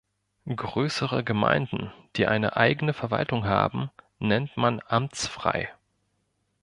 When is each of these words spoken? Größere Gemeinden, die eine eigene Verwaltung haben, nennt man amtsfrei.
Größere 0.47 1.23
Gemeinden, 1.23 1.93
die 2.15 2.25
eine 2.25 2.57
eigene 2.57 2.91
Verwaltung 2.95 3.45
haben, 3.45 3.91
nennt 4.17 4.57
man 4.57 4.81
amtsfrei. 4.87 5.71